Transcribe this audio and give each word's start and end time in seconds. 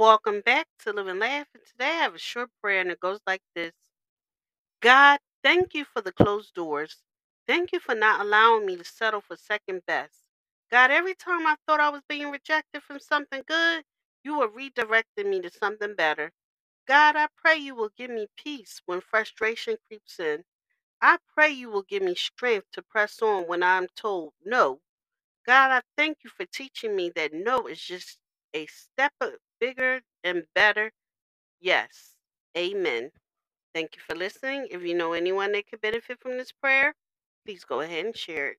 Welcome 0.00 0.42
back 0.44 0.66
to 0.84 0.94
Live 0.94 1.08
and 1.08 1.20
Laugh. 1.20 1.46
And 1.54 1.62
today 1.70 1.90
I 1.90 2.04
have 2.04 2.16
a 2.16 2.18
short 2.18 2.50
prayer 2.62 2.80
and 2.80 2.90
it 2.90 3.00
goes 3.00 3.20
like 3.28 3.42
this 3.54 3.74
God, 4.82 5.20
thank 5.44 5.74
you 5.74 5.84
for 5.84 6.02
the 6.02 6.12
closed 6.12 6.54
doors. 6.54 6.98
Thank 7.48 7.72
you 7.72 7.80
for 7.80 7.94
not 7.94 8.20
allowing 8.22 8.66
me 8.66 8.76
to 8.76 8.84
settle 8.84 9.22
for 9.22 9.36
second 9.36 9.82
best. 9.86 10.14
God, 10.70 10.90
every 10.90 11.14
time 11.14 11.46
I 11.46 11.56
thought 11.66 11.80
I 11.80 11.90
was 11.90 12.02
being 12.08 12.30
rejected 12.30 12.82
from 12.82 13.00
something 13.00 13.42
good, 13.48 13.84
you 14.24 14.38
were 14.38 14.48
redirecting 14.48 15.30
me 15.30 15.40
to 15.42 15.50
something 15.50 15.94
better. 15.96 16.32
God, 16.88 17.16
I 17.16 17.28
pray 17.36 17.58
you 17.58 17.74
will 17.74 17.90
give 17.98 18.10
me 18.10 18.28
peace 18.36 18.82
when 18.86 19.02
frustration 19.02 19.76
creeps 19.88 20.20
in. 20.20 20.44
I 21.02 21.18
pray 21.34 21.50
you 21.50 21.70
will 21.70 21.84
give 21.84 22.02
me 22.04 22.14
strength 22.16 22.66
to 22.74 22.82
press 22.82 23.22
on 23.22 23.44
when 23.48 23.62
I'm 23.62 23.88
told 23.96 24.32
no. 24.44 24.80
God, 25.46 25.72
I 25.72 25.82
thank 25.96 26.18
you 26.24 26.30
for 26.30 26.46
teaching 26.46 26.96
me 26.96 27.12
that 27.16 27.32
no 27.34 27.66
is 27.68 27.80
just 27.80 28.18
a 28.54 28.66
step 28.66 29.12
bigger 29.60 30.00
and 30.24 30.44
better. 30.54 30.92
Yes. 31.60 32.16
Amen. 32.56 33.12
Thank 33.74 33.96
you 33.96 34.02
for 34.08 34.16
listening. 34.16 34.68
If 34.70 34.82
you 34.82 34.94
know 34.94 35.12
anyone 35.14 35.52
that 35.52 35.68
could 35.68 35.80
benefit 35.80 36.20
from 36.20 36.38
this 36.38 36.52
prayer, 36.52 36.94
please 37.46 37.64
go 37.64 37.80
ahead 37.80 38.06
and 38.06 38.16
share 38.16 38.48
it. 38.52 38.58